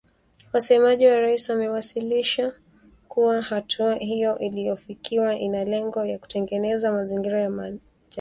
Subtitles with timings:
[0.53, 2.53] Wasemaji wa raisi wamewasilisha
[3.07, 7.87] kuwa hatua hiyo iliyofikiwa ina lengo la kutengeneza mazingira ya majadiliano.